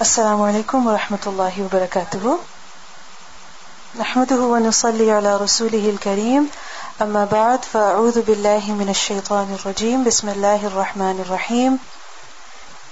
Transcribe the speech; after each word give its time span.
السلام 0.00 0.42
عليكم 0.42 0.86
ورحمة 0.86 1.18
الله 1.26 1.62
وبركاته. 1.62 2.38
نحمده 3.98 4.40
ونصلي 4.40 5.10
على 5.10 5.36
رسوله 5.36 5.90
الكريم. 5.90 6.50
أما 7.02 7.24
بعد 7.24 7.64
فأعوذ 7.64 8.22
بالله 8.22 8.72
من 8.72 8.88
الشيطان 8.88 9.54
الرجيم. 9.54 10.04
بسم 10.04 10.28
الله 10.28 10.66
الرحمن 10.66 11.20
الرحيم. 11.26 11.78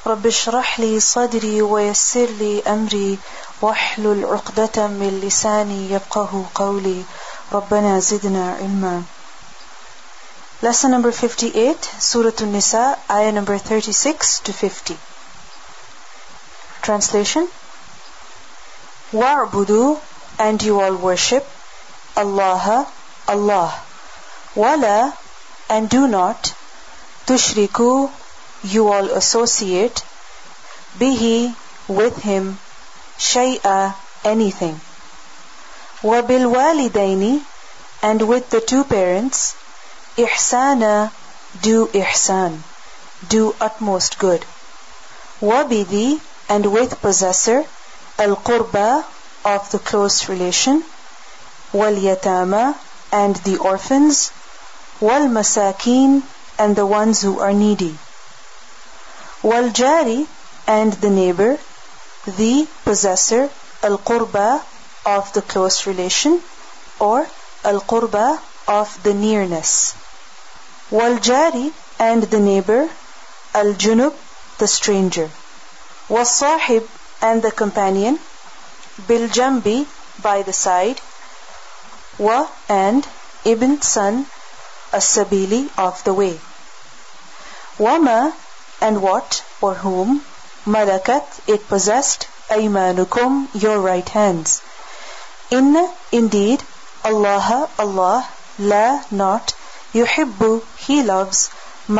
رب 0.06 0.26
اشرح 0.26 0.80
لي 0.80 1.00
صدري 1.00 1.62
ويسر 1.62 2.26
لي 2.26 2.62
أمري. 2.66 3.18
واحلل 3.62 4.24
عقدة 4.24 4.86
من 4.86 5.20
لساني 5.22 5.90
يفقه 5.90 6.44
قولي. 6.54 7.02
ربنا 7.52 8.00
زدنا 8.00 8.56
علما. 8.60 9.02
Lesson 10.62 10.90
number 10.90 11.12
58, 11.12 11.76
Surah 12.00 12.42
An-Nisa, 12.42 12.98
ayah 13.08 13.30
number 13.30 13.58
36 13.58 14.40
to 14.40 14.52
50. 14.52 15.05
Translation 16.86 17.48
Wa'budu 19.12 20.00
and 20.38 20.62
you 20.62 20.80
all 20.80 20.96
worship 20.96 21.44
Allah, 22.16 22.86
Allah. 23.26 23.74
Wala 24.54 25.16
and 25.68 25.88
do 25.88 26.06
not 26.06 26.54
tushriku 27.26 28.10
you 28.74 28.86
all 28.88 29.10
associate 29.20 30.02
bihi 31.00 31.56
with 31.88 32.22
him 32.28 32.46
shay'a 33.30 33.94
anything. 34.24 34.80
Wabil 36.12 36.46
walidaini 36.54 37.32
and 38.02 38.28
with 38.28 38.48
the 38.50 38.60
two 38.60 38.84
parents 38.84 39.42
ihsana 40.16 41.10
do 41.66 41.88
ihsan 42.04 42.62
do 43.34 43.44
utmost 43.60 44.18
good. 44.20 44.46
Wabidi 45.40 46.20
and 46.48 46.72
with 46.72 47.00
possessor 47.00 47.64
al-qurba 48.18 49.04
of 49.44 49.70
the 49.72 49.78
close 49.78 50.28
relation 50.28 50.82
wal-yatama 51.72 52.64
and 53.12 53.36
the 53.48 53.56
orphans 53.58 54.32
wal-masakin 55.00 56.22
and 56.58 56.76
the 56.76 56.86
ones 56.86 57.22
who 57.22 57.38
are 57.40 57.52
needy 57.52 57.94
wal-jari 59.42 60.26
and 60.66 60.92
the 61.04 61.10
neighbor 61.10 61.50
the 62.38 62.66
possessor 62.84 63.42
al-qurba 63.82 64.48
of 65.14 65.32
the 65.34 65.42
close 65.42 65.86
relation 65.86 66.40
or 66.98 67.26
al-qurba 67.64 68.26
of 68.66 68.94
the 69.02 69.14
nearness 69.14 69.72
wal-jari 70.90 71.66
and 71.98 72.22
the 72.34 72.40
neighbor 72.40 72.80
al-junub 73.54 74.14
the 74.58 74.66
stranger 74.66 75.28
was-sahib 76.08 76.88
and 77.20 77.42
the 77.42 77.50
companion 77.50 78.18
bil-jambi 79.08 79.78
by 80.22 80.42
the 80.42 80.52
side 80.52 81.00
wa 82.26 82.38
and 82.68 83.08
ibn 83.52 83.80
son 83.82 84.24
as-sabili 84.98 85.62
of 85.86 86.02
the 86.04 86.14
way. 86.14 86.38
wama 87.78 88.32
and 88.80 89.02
what 89.02 89.42
or 89.60 89.74
whom 89.82 90.22
malakat 90.74 91.42
it 91.54 91.68
possessed 91.72 92.28
aymanukum 92.56 93.48
your 93.64 93.78
right 93.80 94.08
hands. 94.20 94.62
inna 95.58 95.84
indeed 96.20 96.62
allah 97.10 97.68
allah 97.86 98.28
la 98.72 98.86
not 99.10 99.54
yuhibbu 99.98 100.50
he 100.86 101.02
loves 101.12 101.42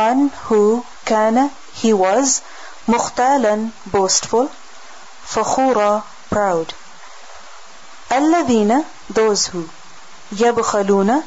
man 0.01 0.29
who 0.47 0.63
kana 1.11 1.49
he 1.81 1.93
was 2.05 2.41
mukhtalan 2.93 3.71
boastful 3.93 4.49
fakhura 5.31 6.03
proud. 6.29 6.73
alladhina 8.17 8.77
those 9.17 9.47
who 9.47 9.63
yabkhaluna 10.41 11.17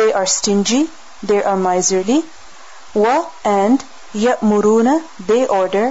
they 0.00 0.12
are 0.12 0.26
stingy 0.26 0.80
they 1.22 1.40
are 1.42 1.56
miserly 1.68 2.18
wa 3.04 3.14
and 3.44 3.84
ya'muruna 4.24 4.96
they 5.30 5.46
order 5.60 5.86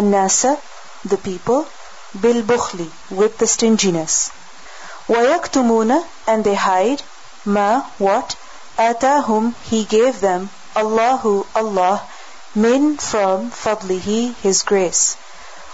annasa 0.00 0.56
the 1.04 1.18
people 1.28 1.66
bukhli 2.14 2.90
with 3.10 3.38
the 3.38 3.46
stinginess. 3.46 4.30
yaktumuna 5.08 6.04
and 6.26 6.44
they 6.44 6.54
hide 6.54 7.02
ma 7.44 7.82
what 7.98 8.36
atahum 8.78 9.54
he 9.70 9.84
gave 9.84 10.20
them 10.20 10.48
Allahu 10.74 11.34
Allah 11.54 11.96
min 12.55 12.97
from 12.97 13.49
fadlihi 13.51 14.33
his 14.41 14.63
grace 14.63 15.17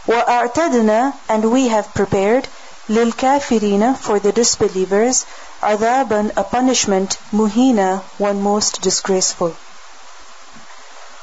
وَأَعْتَدْنَا 0.07 1.13
and 1.27 1.51
we 1.51 1.67
have 1.67 1.93
prepared 1.93 2.47
لِلْكَافِرِينَ 2.89 3.95
for 3.95 4.19
the 4.19 4.31
disbelievers 4.31 5.25
عَذَابًا 5.61 6.31
a 6.35 6.43
punishment 6.43 7.17
muhina 7.31 8.01
one 8.17 8.41
most 8.41 8.81
disgraceful 8.81 9.55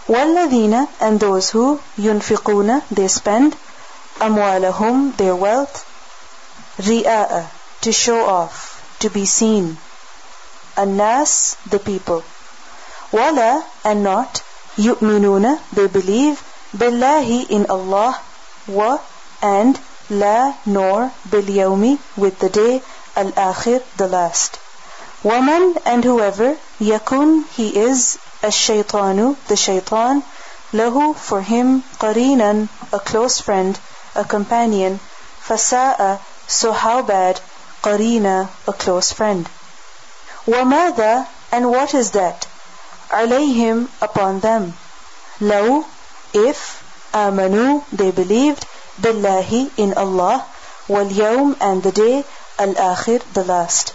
وَالَّذِينَ 0.06 0.86
and 1.00 1.18
those 1.18 1.50
who 1.50 1.80
يُنْفِقُونَ 1.98 2.82
they 2.92 3.08
spend 3.08 3.56
أَمْوَالَهُمْ 4.20 5.16
their 5.16 5.34
wealth 5.34 5.84
رِئَاءَ 6.78 7.46
to 7.80 7.92
show 7.92 8.24
off 8.26 8.96
to 9.00 9.10
be 9.10 9.26
seen 9.26 9.76
الناس 10.78 11.56
the 11.68 11.80
people 11.80 12.22
وَلَا 13.12 13.64
and 13.84 14.04
not 14.04 14.42
يُؤْمِنُونَ 14.78 15.58
they 15.72 15.86
believe 15.88 16.42
بِاللَّهِ 16.76 17.50
in 17.50 17.66
Allah 17.68 18.20
wa 18.68 18.98
and 19.42 19.80
la 20.08 20.54
nor 20.64 21.10
bil 21.28 21.42
yawmi 21.42 21.98
with 22.16 22.38
the 22.38 22.48
day 22.48 22.82
al 23.16 23.32
akhir 23.32 23.82
the 23.96 24.06
last 24.06 24.58
waman 25.24 25.76
and 25.84 26.04
whoever 26.04 26.56
yakun 26.78 27.44
he 27.56 27.68
is 27.76 28.18
ash-shaytanu 28.42 29.36
the 29.48 29.56
shaytan 29.56 30.22
lahu 30.72 31.16
for 31.16 31.40
him 31.40 31.82
qarinan 31.98 32.68
a 32.92 33.00
close 33.00 33.40
friend 33.40 33.80
a 34.14 34.24
companion 34.24 35.00
fasa'a 35.48 36.18
so 36.46 36.72
how 36.72 37.02
bad 37.02 37.40
qarina 37.82 38.48
a 38.68 38.72
close 38.72 39.12
friend 39.12 39.48
وماذا 40.46 41.26
and 41.50 41.70
what 41.70 41.94
is 41.94 42.12
that 42.12 42.46
alayhim 43.11 43.89
upon 44.01 44.39
them. 44.39 44.73
Law, 45.39 45.83
if, 46.33 46.59
amanu, 47.13 47.83
they 47.91 48.11
believed, 48.11 48.65
billahi, 49.01 49.71
in 49.77 49.93
Allah, 49.93 50.45
wal 50.87 51.07
yawm, 51.07 51.55
and 51.59 51.83
the 51.83 51.91
day, 51.91 52.23
al 52.57 52.73
akhir, 52.73 53.21
the 53.33 53.43
last. 53.43 53.93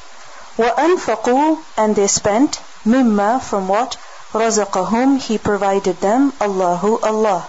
Wa 0.56 0.70
anfaqu, 0.74 1.58
and 1.76 1.96
they 1.96 2.06
spent, 2.06 2.60
mimma, 2.84 3.42
from 3.42 3.68
what? 3.68 3.96
Razaqahum, 4.32 5.20
he 5.20 5.38
provided 5.38 6.00
them, 6.00 6.32
Allahu, 6.40 6.98
Allah. 7.02 7.48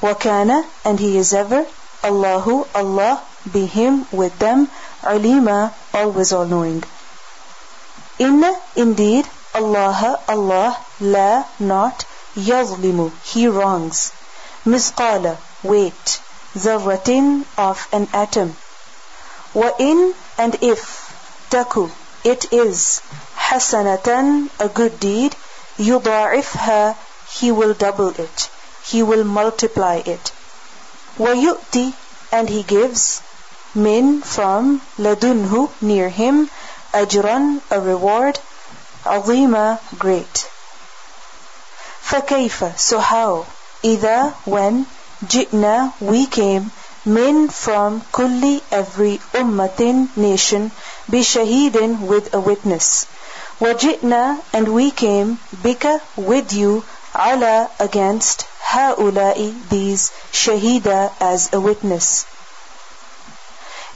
Wa 0.00 0.14
kana, 0.14 0.64
and 0.84 0.98
he 1.00 1.16
is 1.16 1.32
ever, 1.32 1.66
Allahu, 2.04 2.66
Allah, 2.74 3.22
be 3.50 3.66
him, 3.66 4.06
with 4.12 4.38
them, 4.38 4.68
alima, 5.02 5.74
always 5.94 6.32
all 6.32 6.44
knowing. 6.44 6.82
Inna, 8.18 8.54
indeed, 8.76 9.26
Allah, 9.54 10.18
Allah, 10.28 10.78
la, 10.98 11.44
not, 11.58 12.06
yazlimu, 12.34 13.12
he 13.22 13.46
wrongs. 13.46 14.12
Misqala, 14.64 15.36
weight, 15.62 16.20
zarratin, 16.56 17.44
of 17.58 17.86
an 17.92 18.08
atom. 18.14 18.56
Wa 19.52 19.72
in 19.78 20.14
and 20.38 20.56
if, 20.62 21.46
taku, 21.50 21.90
it 22.24 22.50
is, 22.50 23.02
hasanatan, 23.36 24.48
a 24.58 24.68
good 24.68 24.98
deed, 24.98 25.36
yudarifha, 25.76 26.96
he 27.34 27.52
will 27.52 27.74
double 27.74 28.08
it, 28.08 28.48
he 28.84 29.02
will 29.02 29.24
multiply 29.24 29.96
it. 29.96 30.32
Wa 31.18 31.32
yu'ti, 31.32 31.92
and 32.30 32.48
he 32.48 32.62
gives, 32.62 33.20
min, 33.74 34.22
from, 34.22 34.80
ladunhu, 34.98 35.70
near 35.82 36.08
him, 36.08 36.48
ajran, 36.94 37.60
a 37.70 37.80
reward, 37.80 38.40
عظيما 39.05 39.77
great 39.99 40.45
فكيف 42.01 42.63
so 42.77 42.99
how 42.99 43.45
إذا 43.83 44.33
when 44.45 44.85
جئنا 45.29 45.91
we 46.01 46.25
came 46.25 46.71
min 47.05 47.47
from 47.49 48.01
kulli 48.11 48.61
every 48.71 49.19
ummatin 49.33 50.09
nation 50.17 50.71
بشهيد 51.09 52.01
with 52.01 52.33
a 52.33 52.39
witness 52.39 53.05
وجئنا 53.61 54.37
and 54.53 54.67
we 54.67 54.91
came 54.91 55.39
bika 55.63 56.01
with 56.17 56.53
you 56.53 56.83
على 57.15 57.67
against 57.79 58.45
هؤلاء 58.69 59.53
these 59.69 60.11
shahida 60.31 61.11
as 61.19 61.49
a 61.53 61.59
witness 61.59 62.25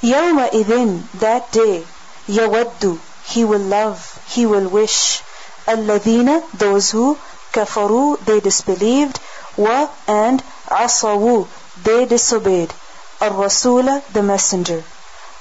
يومئذ 0.04 1.02
that 1.20 1.52
day 1.52 1.84
يود 2.30 3.00
he 3.26 3.44
will 3.44 3.60
love 3.60 4.15
he 4.28 4.46
will 4.46 4.68
wish 4.68 5.22
الذين 5.68 6.42
those 6.54 6.92
who 6.92 7.18
كفروا 7.54 8.18
they 8.26 8.40
disbelieved 8.40 9.20
wa 9.58 9.88
and 10.08 10.42
عصوا 10.70 11.46
they 11.84 12.06
disobeyed 12.06 12.72
الرسول 13.22 14.02
the 14.14 14.24
messenger 14.24 14.84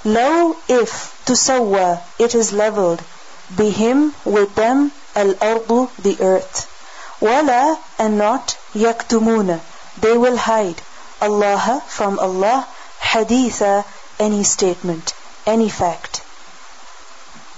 لو 0.05 0.57
if 0.69 1.13
تسوى 1.27 1.99
it 2.19 2.35
is 2.35 2.53
leveled 2.53 3.01
بهم 3.57 4.13
with 4.25 4.55
them 4.55 4.91
الأرض 5.17 5.89
the 6.03 6.17
earth 6.21 6.67
ولا 7.21 7.77
and 7.99 8.19
not 8.19 8.57
يكتمون 8.75 9.61
they 10.01 10.17
will 10.17 10.37
hide 10.37 10.81
Allah 11.23 11.83
from 11.89 12.19
Allah 12.19 12.67
حديثا 13.01 13.85
any 14.19 14.43
statement 14.45 15.13
any 15.47 15.69
fact 15.69 16.21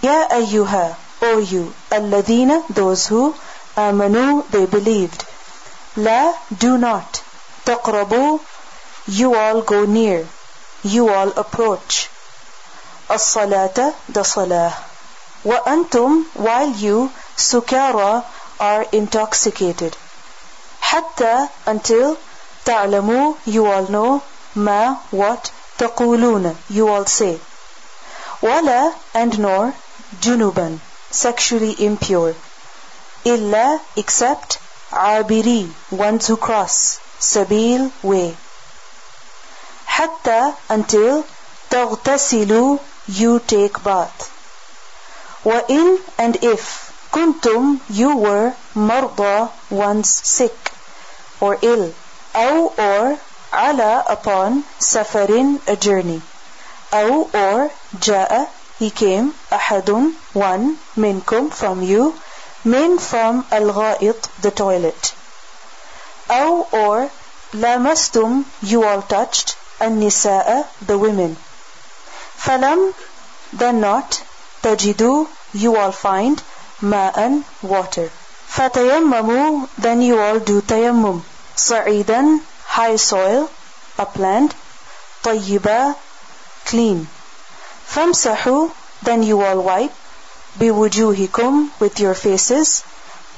يا 0.03 0.35
أيها 0.37 0.97
O 1.22 1.40
you, 1.40 1.74
Alladina, 1.90 2.64
those 2.70 3.08
who 3.08 3.36
Amanu, 3.76 4.48
they 4.50 4.66
believed. 4.66 5.26
La, 5.96 6.34
do 6.58 6.78
not. 6.78 7.22
Taqrabu, 7.66 8.40
you 9.08 9.36
all 9.36 9.62
go 9.62 9.86
near. 9.86 10.28
You 10.84 11.10
all 11.10 11.30
approach. 11.30 12.10
As-salata, 13.10 13.96
the 14.10 14.24
salah. 14.24 14.76
Antum, 15.44 16.26
while 16.36 16.72
you, 16.72 17.12
sukara, 17.36 18.26
are 18.60 18.86
intoxicated. 18.92 19.96
Hatta, 20.80 21.50
until, 21.66 22.18
ta'lamu, 22.66 23.38
you 23.46 23.66
all 23.68 23.88
know, 23.88 24.24
ma, 24.56 24.96
what, 25.12 25.52
taquluna, 25.78 26.56
you 26.70 26.88
all 26.88 27.06
say. 27.06 27.40
Wala, 28.42 28.96
and 29.14 29.38
nor, 29.40 29.74
junuban, 30.20 30.80
sexually 31.11 31.75
impure 31.79 32.35
إلا 33.27 33.79
except 33.97 34.59
عابري 34.93 35.69
ones 35.93 36.27
who 36.29 36.37
cross 36.37 36.99
سبيل 37.21 37.91
way 38.05 38.35
حتى 39.87 40.53
until 40.71 41.25
تغتسلوا 41.71 42.79
you 43.09 43.39
take 43.47 43.83
bath 43.85 44.29
وإن 45.45 45.99
and 46.19 46.37
if 46.43 46.91
كنتم 47.13 47.79
you 47.91 48.17
were 48.17 48.53
مرضى 48.77 49.49
once 49.71 50.09
sick 50.25 50.73
or 51.41 51.59
ill 51.63 51.91
أو 52.37 52.73
or 52.79 53.19
على 53.53 54.05
upon 54.09 54.63
سفر 54.81 55.59
a 55.69 55.77
journey 55.77 56.21
أو 56.95 57.29
or 57.35 57.71
جاء 58.01 58.49
he 58.80 58.90
came 58.92 59.34
أحد 59.52 60.14
one 60.34 60.78
منكم 60.98 61.50
from 61.52 61.82
you 61.82 62.14
من 62.66 62.98
from 63.00 63.44
الغائط 63.54 64.30
the 64.42 64.52
toilet 64.52 65.14
أو 66.32 66.66
or 66.72 67.10
لامستم 67.54 68.44
you 68.64 68.84
all 68.84 69.02
touched 69.02 69.56
النساء 69.82 70.66
the 70.86 70.98
women 70.98 71.36
فلم 72.38 72.94
then 73.54 73.82
not 73.82 74.22
تجدوا 74.64 75.26
you 75.54 75.76
all 75.76 75.92
find 75.92 76.42
ماء 76.82 77.42
water 77.64 78.10
فتيمموا 78.48 79.68
then 79.80 80.02
you 80.02 80.20
all 80.20 80.40
do 80.40 80.62
tayammum 80.62 81.22
صعيدا 81.58 82.40
high 82.68 82.96
soil 82.98 83.50
upland 84.00 84.52
طيبا 85.24 85.96
clean 86.66 87.17
فامسحوا 87.87 88.69
then 89.05 89.23
you 89.23 89.41
all 89.43 89.63
wipe 89.63 89.93
بوجوهكم 90.61 91.69
with 91.81 92.01
your 92.01 92.15
faces 92.15 92.83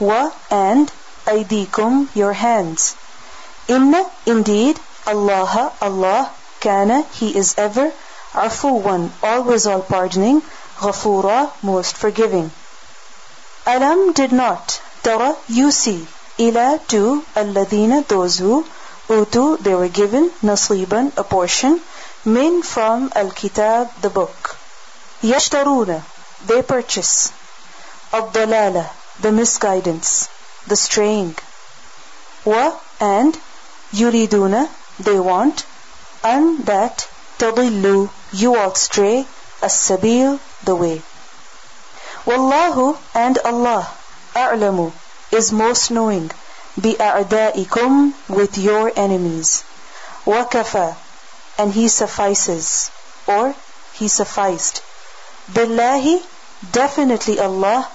و 0.00 0.29
and 0.50 0.91
أيديكم 1.29 2.06
your 2.14 2.32
hands 2.32 2.94
إن 3.69 3.94
indeed 4.26 4.79
Allah 5.06 5.73
Allah 5.81 6.31
كان 6.61 7.05
he 7.20 7.37
is 7.37 7.55
ever 7.56 7.93
عفوا 8.35 9.08
always 9.23 9.67
all 9.67 9.82
pardoning 9.82 10.43
غفورا 10.81 11.50
most 11.62 11.96
forgiving 11.96 12.50
Alam 13.67 14.12
did 14.12 14.32
not 14.32 14.81
ترى 15.02 15.35
you 15.49 15.70
see 15.70 16.06
إلى 16.38 16.81
to 16.88 17.23
الذين 17.37 18.05
those 18.08 18.38
who 18.38 18.64
أوتوا 19.11 19.58
they 19.62 19.75
were 19.75 19.88
given 19.88 20.31
نصيبا 20.43 21.12
a 21.17 21.25
portion 21.25 21.81
min 22.29 22.62
from 22.62 23.11
الكتاب 23.17 23.88
the 24.02 24.11
book 24.11 24.56
يشترون 25.23 26.02
they 26.46 26.62
purchase 26.62 27.31
الضلالة 28.14 28.87
the 29.20 29.32
misguidance 29.32 30.29
the 30.67 30.76
straying 30.76 31.35
و 32.46 32.70
and 33.00 33.38
يريدون 33.93 34.69
they 35.00 35.19
want 35.19 35.64
and 36.23 36.67
that 36.67 37.06
تضلوا 37.38 38.08
you 38.32 38.56
all 38.56 38.75
stray 38.75 39.26
السبيل 39.62 40.38
the 40.64 40.75
way 40.75 41.02
والله 42.26 42.96
and 43.14 43.38
Allah 43.44 43.87
أعلم 44.37 44.93
is 45.31 45.52
most 45.52 45.91
knowing 45.91 46.31
بأعدائكم 46.76 48.12
with 48.29 48.58
your 48.58 48.93
enemies 48.96 49.62
وكفى 50.26 50.94
and 51.59 51.73
He 51.73 51.89
suffices, 51.89 52.89
or 53.27 53.53
He 53.94 54.07
sufficed. 54.07 54.81
Billahi, 55.51 56.21
definitely 56.71 57.38
Allah, 57.38 57.88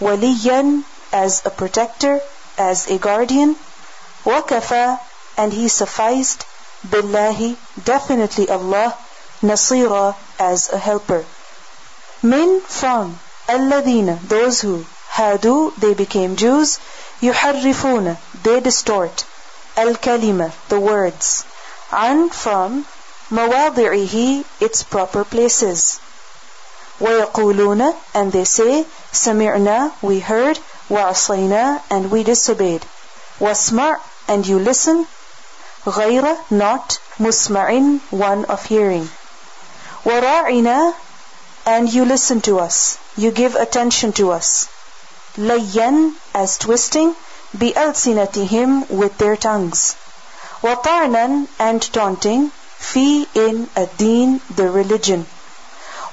waliyan, 0.00 0.84
as 1.12 1.42
a 1.44 1.50
protector, 1.50 2.20
as 2.56 2.86
a 2.88 2.96
guardian, 2.98 3.56
wakafa, 4.24 4.98
and 5.36 5.52
He 5.52 5.68
sufficed, 5.68 6.46
billahi, 6.86 7.56
definitely 7.84 8.48
Allah, 8.48 8.96
nasira, 9.42 10.16
as 10.38 10.70
a 10.72 10.78
helper. 10.78 11.24
Min 12.22 12.60
from 12.62 13.18
alladina, 13.48 14.18
those 14.28 14.62
who 14.62 14.86
hadu, 15.10 15.74
they 15.76 15.92
became 15.92 16.36
Jews, 16.36 16.78
yuharrifuna, 17.20 18.16
they 18.42 18.60
distort, 18.60 19.26
al-kalima, 19.76 20.48
the 20.70 20.80
words, 20.80 21.44
and 21.92 22.32
from 22.32 22.86
مواضعه 23.31 24.43
its 24.61 24.83
proper 24.83 25.23
places 25.23 25.99
ويقولون 27.01 27.93
and 28.13 28.31
they 28.31 28.43
say 28.45 28.85
سمعنا 29.11 29.91
we 30.01 30.19
heard 30.19 30.57
وعصينا 30.89 31.81
and 31.89 32.09
we 32.11 32.23
disobeyed 32.23 32.81
واسمع 33.39 33.97
and 34.27 34.47
you 34.47 34.57
listen 34.59 35.05
غير 35.87 36.37
not 36.51 36.97
مسمع 37.19 37.99
one 38.11 38.45
of 38.45 38.65
hearing 38.65 39.07
وراعنا 40.05 40.93
and 41.65 41.93
you 41.93 42.05
listen 42.05 42.41
to 42.41 42.59
us 42.59 42.97
you 43.17 43.31
give 43.31 43.55
attention 43.55 44.13
to 44.13 44.31
us 44.31 44.67
لين 45.37 46.13
as 46.33 46.57
twisting 46.57 47.13
بألسنتهم 47.53 48.87
with 48.89 49.17
their 49.17 49.35
tongues 49.35 49.95
وطعنا 50.63 51.47
and 51.59 51.81
taunting 51.93 52.51
في 52.79 53.25
in 53.35 53.67
الدين 53.77 54.39
the 54.55 54.69
religion 54.69 55.25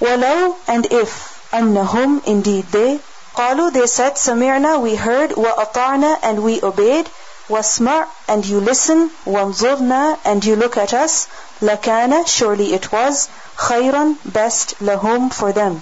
ولو 0.01 0.55
and 0.69 0.87
if 0.87 1.11
أنهم 1.55 2.21
indeed 2.27 2.65
they 2.73 2.99
قالوا 3.37 3.71
they 3.73 3.87
said 3.87 4.17
سمعنا 4.19 4.79
we 4.83 4.97
heard 4.97 5.33
وأطعنا 5.37 6.19
and 6.23 6.43
we 6.43 6.61
obeyed 6.63 7.09
واسمع 7.49 8.07
and 8.29 8.45
you 8.47 8.61
listen 8.61 9.11
وانظرنا 9.27 10.17
and 10.25 10.45
you 10.45 10.57
look 10.57 10.77
at 10.77 10.93
us 10.93 11.27
لكان 11.63 12.25
surely 12.27 12.75
it 12.75 12.91
was 12.91 13.29
خيرا 13.57 14.15
best 14.25 14.75
لهم 14.81 15.31
for 15.31 15.53
them 15.53 15.81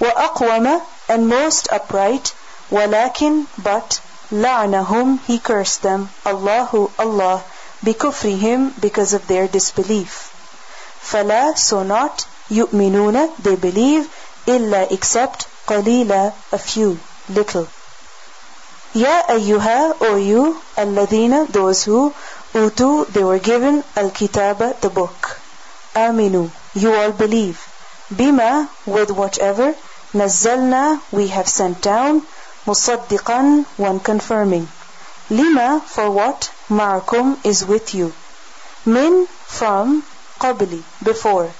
وأقوم 0.00 0.80
and 1.08 1.28
most 1.28 1.68
upright 1.70 2.32
ولكن 2.70 3.44
but 3.62 4.00
لعنهم 4.32 5.18
he 5.26 5.38
cursed 5.38 5.82
them 5.82 6.08
الله 6.26 6.88
Allah 6.98 7.42
بكفرهم 7.82 8.70
because 8.80 9.12
of 9.14 9.26
their 9.28 9.46
disbelief 9.48 10.30
فلا 11.02 11.54
so 11.56 11.82
not 11.82 12.24
يؤمنون 12.50 13.28
they 13.42 13.56
believe 13.56 14.04
إلا 14.48 14.88
except 14.90 15.46
قليلا 15.66 16.32
a 16.52 16.58
few 16.58 16.96
little 17.34 17.66
يا 18.94 19.30
أيها 19.30 19.94
O 20.00 20.16
you 20.16 20.56
الذين 20.78 21.46
those 21.52 21.84
who 21.84 22.12
أوتوا 22.56 23.04
they 23.12 23.24
were 23.24 23.38
given 23.38 23.82
الكتاب 23.98 24.74
the 24.80 24.88
book 24.90 25.36
آمنوا 25.96 26.48
you 26.76 26.92
all 26.94 27.12
believe 27.12 27.58
بما 28.10 28.66
with 28.86 29.10
whatever 29.10 29.74
نزلنا 30.14 30.98
we 31.12 31.28
have 31.28 31.48
sent 31.48 31.80
down 31.82 32.22
مصدقا 32.66 33.64
one 33.78 34.00
confirming 34.00 34.66
لما 35.30 35.80
for 35.86 36.10
what 36.10 36.50
معكم 36.70 37.36
is 37.44 37.64
with 37.64 37.94
you 37.94 38.12
من 38.86 39.26
from 39.48 40.02
قبل 40.40 40.82
before 41.02 41.50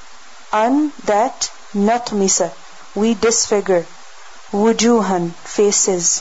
an 0.52 0.92
that 1.06 1.50
نطمس 1.74 2.50
we 2.94 3.14
disfigure 3.14 3.84
wujuhan 4.52 5.32
faces 5.44 6.20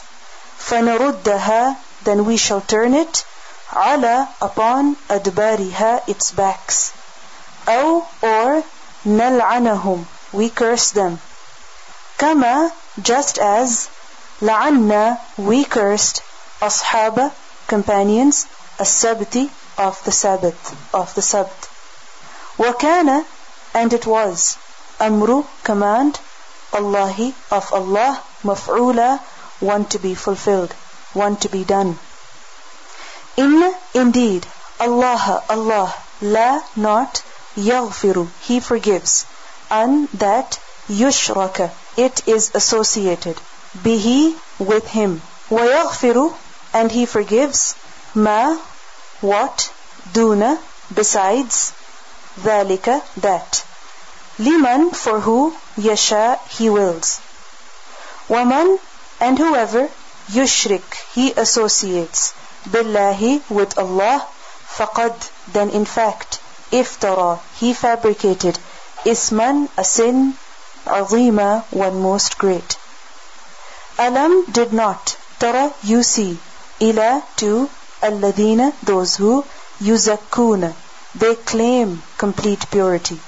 فنردها 0.60 1.76
then 2.04 2.26
we 2.26 2.38
shall 2.38 2.62
turn 2.62 2.94
it 2.94 3.24
على 3.74 4.28
upon 4.42 4.96
أدبارها 5.10 6.02
its 6.08 6.32
backs 6.32 6.92
أو 7.68 8.04
or 8.22 8.64
نلعنهم 9.06 10.06
we 10.34 10.50
curse 10.50 10.92
them 10.92 11.18
كما 12.20 12.72
just 13.02 13.38
as 13.40 13.88
لعنا 14.42 15.18
we 15.38 15.66
cursed 15.66 16.22
أصحاب 16.62 17.32
companions 17.68 18.46
السبت 18.80 19.50
of 19.78 20.04
the 20.04 20.12
Sabbath 20.12 20.76
of 20.94 21.14
the 21.16 21.22
Sabbath 21.22 21.70
وكان 22.60 23.26
and 23.74 23.94
it 23.94 24.06
was 24.06 24.58
أمر 25.02 25.44
command 25.64 26.20
Allahi 26.74 27.34
of 27.52 27.74
Allah 27.74 28.22
مفعولا 28.44 29.20
one 29.60 29.86
to 29.86 29.98
be 30.00 30.14
fulfilled 30.14 30.72
one 31.14 31.36
to 31.38 31.50
be 31.50 31.64
done 31.64 31.98
in 33.38 33.74
indeed 33.94 34.46
Allah 34.80 35.44
Allah 35.50 35.94
la 36.22 36.62
not 36.76 37.24
yaghfiru 37.56 38.28
he 38.42 38.60
forgives 38.60 39.26
and 39.70 40.08
that 40.10 40.60
yushraka 40.88 41.72
it 41.98 42.28
is 42.28 42.52
associated 42.54 43.38
bihi 43.78 44.36
with 44.60 44.88
him 44.88 45.22
ويغفر 45.50 46.34
and 46.74 46.92
he 46.92 47.06
forgives 47.06 47.76
ma 48.18 48.58
what 49.22 49.72
duna 50.14 50.60
besides 50.94 51.72
ذلك 52.44 53.02
that 53.18 53.64
liman 54.38 54.92
for 54.92 55.20
who 55.22 55.56
yasha 55.78 56.40
he 56.50 56.70
wills 56.70 57.20
waman 58.30 58.78
and 59.20 59.40
whoever 59.40 59.90
yushrik 60.30 60.84
he 61.16 61.32
associates 61.34 62.34
billahi 62.70 63.42
with 63.50 63.78
Allah 63.78 64.26
faqad 64.78 65.16
then 65.52 65.70
in 65.72 65.86
fact 65.86 66.40
iftara 66.72 67.40
he 67.60 67.74
fabricated 67.74 68.60
isman 69.06 69.68
a 69.78 69.84
sin 69.84 70.38
azima 70.86 71.64
one 71.72 72.00
most 72.02 72.38
great 72.38 72.78
alam 73.98 74.44
did 74.52 74.72
not 74.74 75.18
tara 75.40 75.66
you 75.84 76.04
see 76.04 76.38
ila 76.80 77.12
to 77.38 77.70
alladina 78.03 78.73
those 78.83 79.17
who 79.17 79.45
yuzakkuna 79.81 80.75
they 81.15 81.35
claim 81.35 82.03
complete 82.17 82.65
purity. 82.71 83.21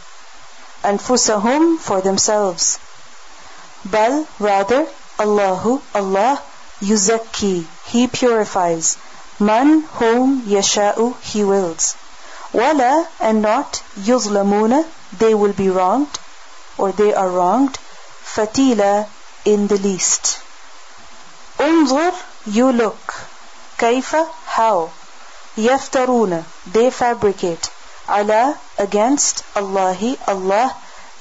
and 0.85 1.01
anfusahum 1.01 1.79
for 1.79 2.01
themselves. 2.03 2.79
bal 3.85 4.27
rather 4.39 4.87
Allahu 5.19 5.83
Allah 5.95 6.41
yuzakki 6.81 7.67
he 7.87 8.07
purifies. 8.07 8.97
man 9.41 9.81
whom 9.99 10.43
yasha'u 10.43 11.17
he 11.21 11.43
wills. 11.43 11.97
wala 12.53 13.09
and 13.19 13.43
not 13.43 13.83
yuzlamuna 14.11 14.85
they 15.19 15.35
will 15.35 15.53
be 15.65 15.69
wronged 15.69 16.19
or 16.79 16.93
they 16.93 17.13
are 17.13 17.29
wronged. 17.29 17.77
fatila 18.35 19.09
in 19.45 19.67
the 19.67 19.79
least. 19.79 20.39
unzur 21.59 22.15
you 22.47 22.71
look 22.71 23.10
kaifa 23.83 24.23
how 24.57 24.91
yaftaruna 25.67 26.41
they 26.77 26.91
fabricate 26.91 27.71
ala 28.19 28.43
against 28.87 29.45
Allahi 29.61 30.11
Allah 30.35 30.67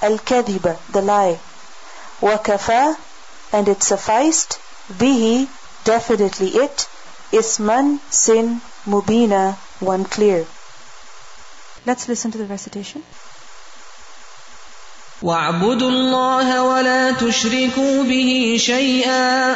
al-kadhiba 0.09 0.73
the 0.97 1.01
lie 1.11 1.37
wakafa 2.21 2.81
and 3.51 3.67
it 3.67 3.83
sufficed 3.91 4.59
bihi 5.01 5.47
definitely 5.91 6.49
it 6.65 6.87
isman 7.41 7.91
sin 8.09 8.53
mubina 8.93 9.43
one 9.91 10.05
clear 10.17 10.45
let's 11.85 12.07
listen 12.13 12.31
to 12.31 12.37
the 12.37 12.49
recitation 12.55 13.03
واعبدوا 15.21 15.89
الله 15.89 16.63
ولا 16.63 17.11
تشركوا 17.11 18.03
به 18.03 18.57
شيئا 18.59 19.55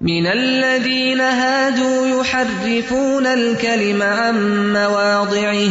من 0.00 0.26
الذين 0.26 1.20
هادوا 1.20 2.20
يحرفون 2.20 3.26
الكلم 3.26 4.02
عن 4.02 4.36
مواضعه 4.72 5.70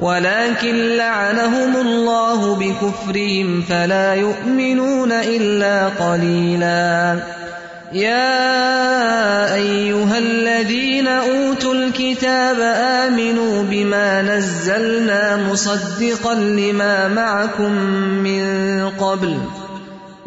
ولكن 0.00 0.74
لعنهم 0.96 1.76
الله 1.76 2.54
بكفرهم 2.54 3.62
فلا 3.68 4.14
يؤمنون 4.14 5.12
إلا 5.12 5.88
قليلا. 5.88 7.18
يا 7.92 9.54
أيها 9.54 10.18
الذين 10.18 11.08
أوتوا 11.08 11.74
الكتاب 11.74 12.60
آمنوا 13.06 13.62
بما 13.62 14.22
نزلنا 14.22 15.36
مصدقا 15.36 16.34
لما 16.34 17.08
معكم 17.08 17.72
من 18.22 18.88
قبل 18.90 19.38